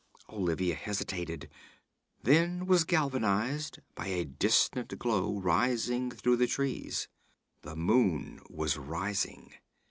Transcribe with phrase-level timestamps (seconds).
[0.29, 1.47] Olivia hesitated
[2.23, 7.07] then was galvanized by a distant glow rising through the trees.
[7.61, 9.53] The moon was rising!